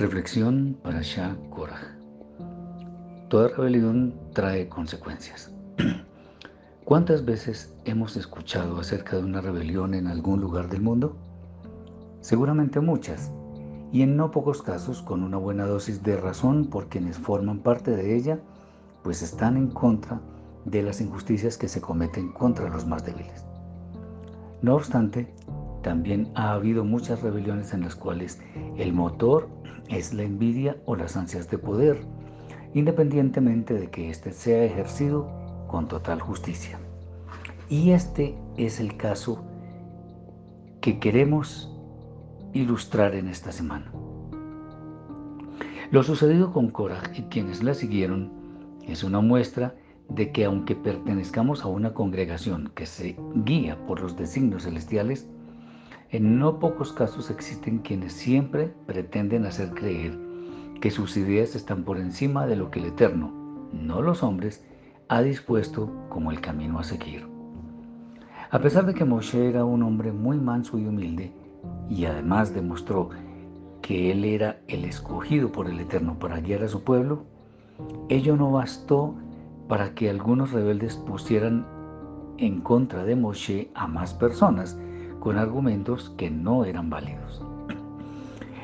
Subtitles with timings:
[0.00, 1.94] Reflexión para Shah Korah.
[3.28, 5.52] Toda rebelión trae consecuencias.
[6.86, 11.18] ¿Cuántas veces hemos escuchado acerca de una rebelión en algún lugar del mundo?
[12.22, 13.30] Seguramente muchas,
[13.92, 17.90] y en no pocos casos con una buena dosis de razón por quienes forman parte
[17.90, 18.40] de ella,
[19.02, 20.18] pues están en contra
[20.64, 23.44] de las injusticias que se cometen contra los más débiles.
[24.62, 25.34] No obstante,
[25.82, 28.40] también ha habido muchas rebeliones en las cuales
[28.76, 29.48] el motor
[29.88, 32.00] es la envidia o las ansias de poder,
[32.74, 35.28] independientemente de que éste sea ejercido
[35.68, 36.78] con total justicia.
[37.68, 39.44] Y este es el caso
[40.80, 41.72] que queremos
[42.52, 43.92] ilustrar en esta semana.
[45.90, 48.30] Lo sucedido con Korah y quienes la siguieron
[48.86, 49.74] es una muestra
[50.08, 55.28] de que aunque pertenezcamos a una congregación que se guía por los designios celestiales,
[56.10, 60.18] en no pocos casos existen quienes siempre pretenden hacer creer
[60.80, 63.32] que sus ideas están por encima de lo que el Eterno,
[63.72, 64.64] no los hombres,
[65.08, 67.26] ha dispuesto como el camino a seguir.
[68.50, 71.32] A pesar de que Moshe era un hombre muy manso y humilde,
[71.88, 73.10] y además demostró
[73.80, 77.24] que él era el escogido por el Eterno para guiar a su pueblo,
[78.08, 79.14] ello no bastó
[79.68, 81.66] para que algunos rebeldes pusieran
[82.38, 84.76] en contra de Moshe a más personas,
[85.20, 87.42] con argumentos que no eran válidos.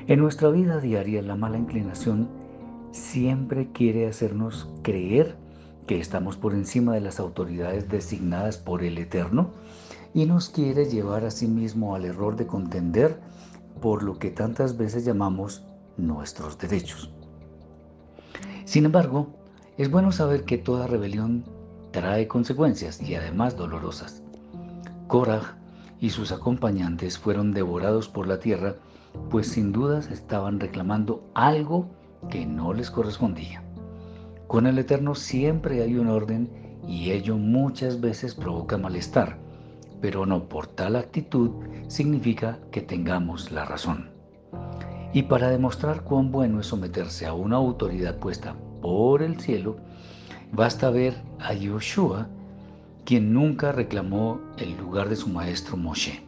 [0.08, 2.28] En nuestra vida diaria la mala inclinación
[2.92, 5.36] siempre quiere hacernos creer
[5.86, 9.50] que estamos por encima de las autoridades designadas por el Eterno
[10.14, 13.20] y nos quiere llevar a sí mismo al error de contender
[13.80, 15.64] por lo que tantas veces llamamos
[15.96, 17.12] nuestros derechos.
[18.64, 19.28] Sin embargo,
[19.76, 21.44] es bueno saber que toda rebelión
[21.90, 24.22] trae consecuencias y además dolorosas.
[25.06, 25.56] Korah
[26.00, 28.76] y sus acompañantes fueron devorados por la tierra,
[29.30, 31.88] pues sin dudas estaban reclamando algo
[32.30, 33.62] que no les correspondía.
[34.46, 36.50] Con el Eterno siempre hay un orden
[36.86, 39.38] y ello muchas veces provoca malestar,
[40.00, 41.50] pero no por tal actitud
[41.88, 44.10] significa que tengamos la razón.
[45.12, 49.78] Y para demostrar cuán bueno es someterse a una autoridad puesta por el cielo,
[50.52, 52.28] basta ver a Yoshua
[53.06, 56.22] quien nunca reclamó el lugar de su maestro Moshe.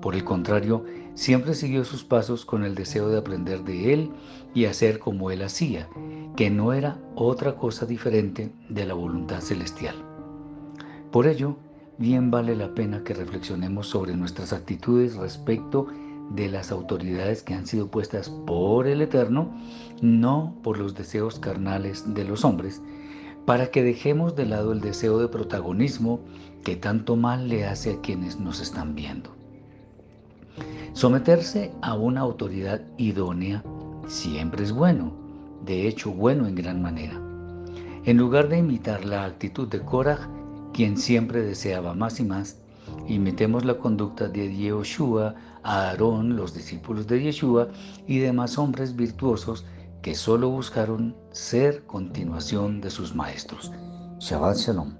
[0.00, 4.10] Por el contrario, siempre siguió sus pasos con el deseo de aprender de él
[4.52, 5.88] y hacer como él hacía,
[6.36, 9.94] que no era otra cosa diferente de la voluntad celestial.
[11.12, 11.56] Por ello,
[11.98, 15.86] bien vale la pena que reflexionemos sobre nuestras actitudes respecto
[16.30, 19.54] de las autoridades que han sido puestas por el Eterno,
[20.00, 22.82] no por los deseos carnales de los hombres,
[23.46, 26.20] para que dejemos de lado el deseo de protagonismo
[26.64, 29.30] que tanto mal le hace a quienes nos están viendo.
[30.92, 33.64] Someterse a una autoridad idónea
[34.06, 35.12] siempre es bueno,
[35.64, 37.20] de hecho bueno en gran manera.
[38.04, 40.28] En lugar de imitar la actitud de Korah,
[40.72, 42.58] quien siempre deseaba más y más,
[43.08, 47.68] imitemos la conducta de Yeshua, Aarón, los discípulos de Yeshua
[48.06, 49.64] y demás hombres virtuosos
[50.02, 53.70] que solo buscaron ser continuación de sus maestros.
[54.18, 54.96] Shabbat Shalom.